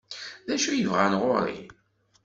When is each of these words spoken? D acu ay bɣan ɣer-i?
D 0.47 0.49
acu 0.53 0.69
ay 0.71 0.83
bɣan 0.89 1.13
ɣer-i? 1.21 1.59